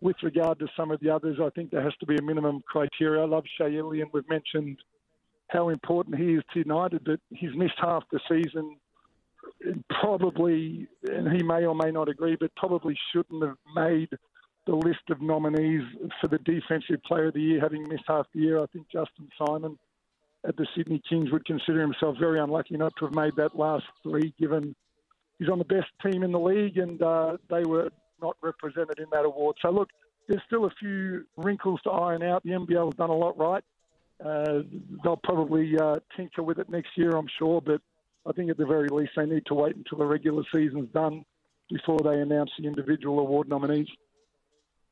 with 0.00 0.16
regard 0.22 0.58
to 0.60 0.68
some 0.76 0.90
of 0.90 1.00
the 1.00 1.10
others, 1.10 1.38
I 1.42 1.50
think 1.50 1.70
there 1.70 1.82
has 1.82 1.94
to 2.00 2.06
be 2.06 2.16
a 2.16 2.22
minimum 2.22 2.62
criteria. 2.68 3.22
I 3.22 3.26
love 3.26 3.44
Shea 3.56 3.74
Ilian. 3.76 4.08
We've 4.12 4.28
mentioned 4.28 4.78
how 5.48 5.70
important 5.70 6.16
he 6.16 6.34
is 6.34 6.42
to 6.52 6.60
United, 6.60 7.04
but 7.04 7.20
he's 7.30 7.54
missed 7.54 7.78
half 7.78 8.04
the 8.12 8.20
season. 8.28 8.76
Probably, 10.00 10.86
and 11.08 11.34
he 11.34 11.42
may 11.42 11.64
or 11.64 11.74
may 11.74 11.90
not 11.90 12.08
agree, 12.08 12.36
but 12.38 12.54
probably 12.54 12.96
shouldn't 13.12 13.42
have 13.42 13.56
made 13.74 14.10
the 14.66 14.74
list 14.74 15.00
of 15.10 15.22
nominees 15.22 15.82
for 16.20 16.28
the 16.28 16.38
Defensive 16.38 17.02
Player 17.04 17.28
of 17.28 17.34
the 17.34 17.40
Year, 17.40 17.60
having 17.60 17.88
missed 17.88 18.04
half 18.06 18.26
the 18.34 18.40
year. 18.40 18.62
I 18.62 18.66
think 18.66 18.86
Justin 18.92 19.28
Simon 19.38 19.78
at 20.46 20.56
the 20.56 20.66
Sydney 20.76 21.02
Kings 21.08 21.32
would 21.32 21.44
consider 21.46 21.80
himself 21.80 22.16
very 22.20 22.38
unlucky 22.38 22.76
not 22.76 22.92
to 22.98 23.06
have 23.06 23.14
made 23.14 23.34
that 23.36 23.56
last 23.56 23.84
three, 24.02 24.34
given 24.38 24.76
he's 25.38 25.48
on 25.48 25.58
the 25.58 25.64
best 25.64 25.88
team 26.04 26.22
in 26.22 26.32
the 26.32 26.38
league 26.38 26.78
and 26.78 27.02
uh, 27.02 27.36
they 27.50 27.64
were 27.64 27.90
not 28.20 28.36
represented 28.42 28.98
in 28.98 29.06
that 29.12 29.24
award. 29.24 29.56
So, 29.62 29.70
look, 29.70 29.88
there's 30.28 30.42
still 30.46 30.66
a 30.66 30.70
few 30.78 31.24
wrinkles 31.36 31.80
to 31.84 31.90
iron 31.90 32.22
out. 32.22 32.42
The 32.44 32.50
NBL 32.50 32.86
has 32.86 32.94
done 32.94 33.10
a 33.10 33.16
lot 33.16 33.38
right. 33.38 33.64
Uh, 34.24 34.62
they'll 35.02 35.20
probably 35.22 35.76
uh, 35.78 35.96
tinker 36.16 36.42
with 36.42 36.58
it 36.58 36.68
next 36.68 36.90
year, 36.96 37.10
I'm 37.10 37.28
sure, 37.38 37.60
but 37.60 37.80
I 38.26 38.32
think 38.32 38.50
at 38.50 38.56
the 38.56 38.66
very 38.66 38.88
least 38.88 39.12
they 39.16 39.26
need 39.26 39.46
to 39.46 39.54
wait 39.54 39.76
until 39.76 39.98
the 39.98 40.06
regular 40.06 40.42
season's 40.54 40.90
done 40.92 41.24
before 41.70 41.98
they 42.02 42.20
announce 42.20 42.50
the 42.58 42.66
individual 42.66 43.20
award 43.20 43.48
nominees. 43.48 43.88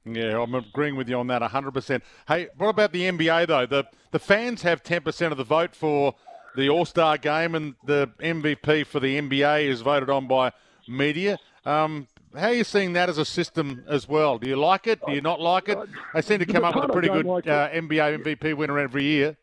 Yeah, 0.05 0.41
I'm 0.41 0.55
agreeing 0.55 0.95
with 0.95 1.09
you 1.09 1.19
on 1.19 1.27
that 1.27 1.43
100%. 1.43 2.03
Hey, 2.29 2.49
what 2.57 2.69
about 2.69 2.93
the 2.93 3.03
NBA, 3.03 3.49
though? 3.49 3.67
The, 3.67 3.87
the 4.13 4.21
fans 4.21 4.63
have 4.63 4.85
10% 4.85 5.33
of 5.33 5.37
the 5.37 5.45
vote 5.45 5.75
for 5.75 6.15
the 6.55 6.69
All 6.69 6.85
Star 6.85 7.19
game, 7.19 7.57
and 7.57 7.75
the 7.85 8.11
MVP 8.21 8.87
for 8.87 9.01
the 9.01 9.21
NBA 9.21 9.65
is 9.65 9.81
voted 9.81 10.09
on 10.09 10.29
by 10.29 10.53
media. 10.87 11.39
Um, 11.65 12.07
how 12.37 12.49
are 12.49 12.55
you 12.55 12.65
seeing 12.65 12.93
that 12.95 13.09
as 13.09 13.19
a 13.19 13.25
system 13.25 13.85
as 13.89 14.09
well? 14.09 14.39
Do 14.39 14.49
you 14.49 14.57
like 14.57 14.87
it? 14.87 15.01
Do 15.07 15.13
you 15.13 15.21
not 15.21 15.41
like 15.41 15.69
it? 15.69 15.79
They 16.15 16.23
seem 16.23 16.39
to 16.39 16.47
come 16.47 16.65
up 16.65 16.75
with 16.75 16.85
a 16.85 16.89
pretty 16.89 17.09
good 17.09 17.27
like 17.27 17.47
uh, 17.47 17.71
NBA 17.71 18.23
MVP 18.23 18.57
winner 18.57 18.79
every 18.79 19.05
year. 19.05 19.37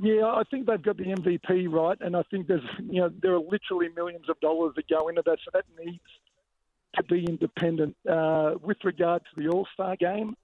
Yeah, 0.00 0.26
I 0.26 0.42
think 0.50 0.66
they've 0.66 0.82
got 0.82 0.96
the 0.96 1.04
MVP 1.04 1.70
right, 1.70 1.96
and 2.00 2.16
I 2.16 2.22
think 2.30 2.48
there's 2.48 2.64
you 2.80 3.00
know 3.00 3.10
there 3.22 3.34
are 3.34 3.40
literally 3.40 3.88
millions 3.94 4.28
of 4.28 4.38
dollars 4.40 4.72
that 4.76 4.88
go 4.88 5.08
into 5.08 5.22
that, 5.24 5.38
so 5.44 5.50
that 5.52 5.64
needs 5.84 6.00
to 6.96 7.04
be 7.04 7.24
independent. 7.24 7.96
Uh, 8.10 8.54
with 8.60 8.78
regard 8.82 9.22
to 9.22 9.42
the 9.42 9.48
All 9.48 9.68
Star 9.72 9.94
game, 9.96 10.34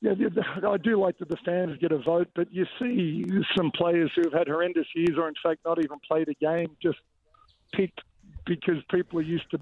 yeah, 0.00 0.12
I 0.68 0.76
do 0.76 1.00
like 1.00 1.18
that 1.18 1.28
the 1.28 1.38
fans 1.44 1.78
get 1.80 1.92
a 1.92 1.98
vote, 1.98 2.28
but 2.34 2.52
you 2.52 2.66
see 2.78 3.24
some 3.56 3.72
players 3.74 4.12
who 4.14 4.22
have 4.24 4.32
had 4.32 4.48
horrendous 4.48 4.86
years, 4.94 5.16
or 5.18 5.28
in 5.28 5.34
fact 5.42 5.60
not 5.64 5.82
even 5.82 5.98
played 6.06 6.28
a 6.28 6.34
game, 6.34 6.76
just 6.82 6.98
picked 7.72 8.00
because 8.48 8.82
people 8.90 9.18
are 9.20 9.22
used 9.22 9.48
to 9.50 9.60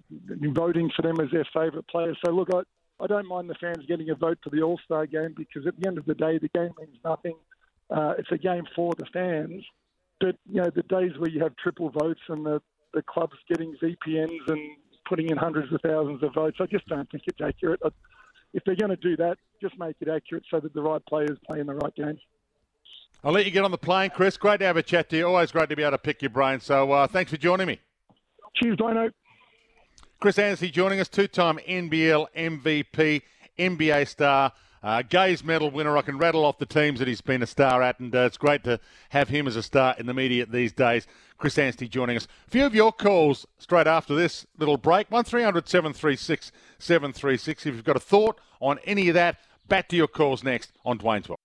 voting 0.52 0.90
for 0.94 1.02
them 1.02 1.20
as 1.20 1.30
their 1.32 1.46
favourite 1.52 1.86
player. 1.88 2.14
So 2.24 2.30
look, 2.30 2.48
I, 2.54 2.60
I 3.02 3.06
don't 3.06 3.26
mind 3.26 3.50
the 3.50 3.54
fans 3.56 3.84
getting 3.86 4.08
a 4.10 4.14
vote 4.14 4.38
for 4.42 4.50
the 4.50 4.62
All 4.62 4.80
Star 4.84 5.06
game 5.06 5.34
because 5.36 5.66
at 5.66 5.78
the 5.78 5.86
end 5.86 5.98
of 5.98 6.06
the 6.06 6.14
day, 6.14 6.38
the 6.38 6.48
game 6.48 6.70
means 6.78 6.96
nothing. 7.04 7.34
Uh, 7.90 8.14
it's 8.18 8.30
a 8.30 8.38
game 8.38 8.64
for 8.74 8.94
the 8.96 9.04
fans. 9.12 9.62
But 10.20 10.36
you 10.50 10.62
know, 10.62 10.70
the 10.74 10.82
days 10.82 11.12
where 11.18 11.28
you 11.28 11.42
have 11.42 11.54
triple 11.56 11.90
votes 11.90 12.20
and 12.28 12.46
the 12.46 12.62
the 12.94 13.02
clubs 13.02 13.34
getting 13.48 13.76
VPNs 13.82 14.48
and 14.48 14.60
putting 15.06 15.28
in 15.28 15.36
hundreds 15.36 15.70
of 15.72 15.80
thousands 15.82 16.22
of 16.22 16.32
votes, 16.32 16.56
I 16.60 16.66
just 16.66 16.86
don't 16.86 17.10
think 17.10 17.24
it's 17.26 17.40
accurate. 17.42 17.80
If 18.54 18.64
they're 18.64 18.76
going 18.76 18.90
to 18.90 18.96
do 18.96 19.16
that, 19.18 19.36
just 19.60 19.78
make 19.78 19.96
it 20.00 20.08
accurate 20.08 20.44
so 20.50 20.60
that 20.60 20.72
the 20.72 20.80
right 20.80 21.04
players 21.06 21.36
play 21.46 21.60
in 21.60 21.66
the 21.66 21.74
right 21.74 21.94
games. 21.94 22.20
I'll 23.22 23.32
let 23.32 23.44
you 23.44 23.50
get 23.50 23.64
on 23.64 23.70
the 23.70 23.78
plane, 23.78 24.10
Chris. 24.10 24.36
Great 24.38 24.60
to 24.60 24.66
have 24.66 24.76
a 24.76 24.82
chat 24.82 25.10
to 25.10 25.16
you. 25.16 25.26
Always 25.26 25.52
great 25.52 25.68
to 25.68 25.76
be 25.76 25.82
able 25.82 25.92
to 25.92 25.98
pick 25.98 26.22
your 26.22 26.30
brain. 26.30 26.60
So 26.60 26.92
uh, 26.92 27.06
thanks 27.06 27.30
for 27.30 27.36
joining 27.36 27.66
me. 27.66 27.80
Cheers, 28.56 28.76
Dino. 28.78 29.10
Chris 30.18 30.38
Anstey 30.38 30.70
joining 30.70 30.98
us, 30.98 31.08
two-time 31.08 31.58
NBL 31.68 32.26
MVP, 32.34 33.20
NBA 33.58 34.08
star, 34.08 34.52
uh, 34.82 35.02
Gaze 35.02 35.44
medal 35.44 35.70
winner. 35.70 35.96
I 35.98 36.02
can 36.02 36.16
rattle 36.16 36.44
off 36.44 36.58
the 36.58 36.64
teams 36.64 36.98
that 36.98 37.08
he's 37.08 37.20
been 37.20 37.42
a 37.42 37.46
star 37.46 37.82
at, 37.82 38.00
and 38.00 38.14
uh, 38.14 38.20
it's 38.20 38.38
great 38.38 38.64
to 38.64 38.80
have 39.10 39.28
him 39.28 39.46
as 39.46 39.56
a 39.56 39.62
star 39.62 39.94
in 39.98 40.06
the 40.06 40.14
media 40.14 40.46
these 40.46 40.72
days. 40.72 41.06
Chris 41.36 41.58
Anstey 41.58 41.86
joining 41.86 42.16
us. 42.16 42.26
A 42.46 42.50
few 42.50 42.64
of 42.64 42.74
your 42.74 42.92
calls 42.92 43.46
straight 43.58 43.86
after 43.86 44.14
this 44.14 44.46
little 44.58 44.78
break. 44.78 45.10
1300 45.10 45.68
736 45.68 46.50
736. 46.78 47.66
If 47.66 47.74
you've 47.74 47.84
got 47.84 47.96
a 47.96 48.00
thought 48.00 48.40
on 48.60 48.78
any 48.86 49.08
of 49.08 49.14
that, 49.14 49.36
back 49.68 49.88
to 49.88 49.96
your 49.96 50.08
calls 50.08 50.42
next 50.42 50.72
on 50.82 50.98
Dwayne's 50.98 51.28
World. 51.28 51.34